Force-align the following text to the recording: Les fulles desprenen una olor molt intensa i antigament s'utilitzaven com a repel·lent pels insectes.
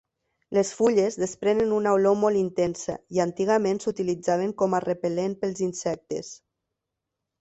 Les 0.57 0.69
fulles 0.77 1.17
desprenen 1.23 1.75
una 1.79 1.91
olor 1.97 2.15
molt 2.23 2.39
intensa 2.41 2.95
i 3.17 3.21
antigament 3.27 3.83
s'utilitzaven 3.85 4.57
com 4.63 4.75
a 4.79 4.83
repel·lent 4.87 5.37
pels 5.45 5.63
insectes. 5.71 6.33